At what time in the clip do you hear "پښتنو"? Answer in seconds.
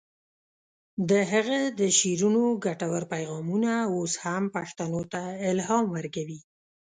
4.55-5.01